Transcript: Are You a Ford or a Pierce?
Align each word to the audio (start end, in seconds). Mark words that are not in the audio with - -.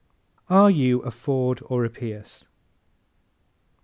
Are 0.49 0.71
You 0.71 1.03
a 1.03 1.11
Ford 1.11 1.61
or 1.69 1.85
a 1.85 1.89
Pierce? 1.91 2.45